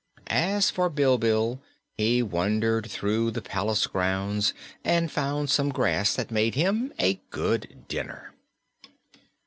[0.31, 1.61] As for Bilbil,
[1.95, 4.51] he wandered through the palace grounds
[4.83, 8.33] and found some grass that made him a good dinner.